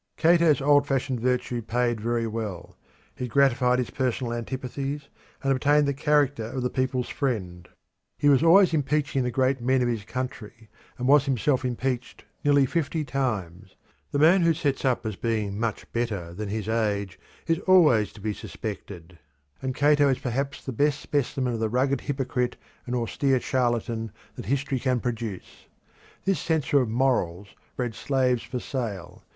[0.17, 2.75] Cato's old fashioned virtue paid very well.
[3.15, 5.09] He gratified his personal antipathies
[5.43, 7.69] and obtained the character of the people's friend.
[8.17, 12.65] He was always impeaching the great men of his country, and was himself impeached nearly
[12.65, 13.75] fifty times.
[14.11, 18.19] The man who sets up as being much better than his age is always to
[18.21, 19.19] be suspected,
[19.61, 22.57] and Cato is perhaps the best specimen of the rugged hypocrite
[22.87, 25.67] and austere charlatan that history can produce.
[26.25, 29.21] This censor of morals bred slaves for sale.